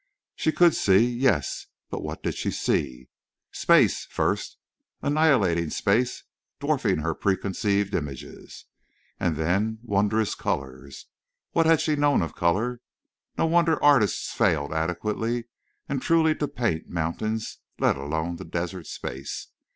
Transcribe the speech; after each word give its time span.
She 0.35 0.51
could 0.51 0.73
see—yes—but 0.73 2.01
what 2.01 2.23
did 2.23 2.33
she 2.33 2.49
see? 2.49 3.07
Space 3.51 4.05
first, 4.05 4.57
annihilating 5.03 5.69
space, 5.69 6.23
dwarfing 6.59 7.01
her 7.01 7.13
preconceived 7.13 7.93
images, 7.93 8.65
and 9.19 9.35
then 9.35 9.77
wondrous 9.83 10.33
colors! 10.33 11.05
What 11.51 11.67
had 11.67 11.81
she 11.81 11.95
known 11.95 12.23
of 12.23 12.33
color? 12.33 12.81
No 13.37 13.45
wonder 13.45 13.77
artists 13.83 14.33
failed 14.33 14.73
adequately 14.73 15.45
and 15.87 16.01
truly 16.01 16.33
to 16.33 16.47
paint 16.47 16.89
mountains, 16.89 17.59
let 17.77 17.95
alone 17.95 18.37
the 18.37 18.43
desert 18.45 18.87
space. 18.87 19.49